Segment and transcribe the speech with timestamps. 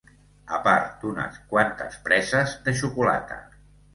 [0.55, 3.41] ...a part d'unes quantes preses de xocolata